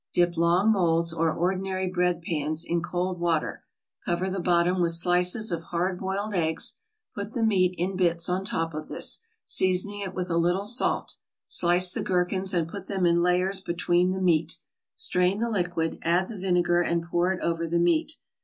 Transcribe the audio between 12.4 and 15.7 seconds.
and put them in layers between the meat. Strain the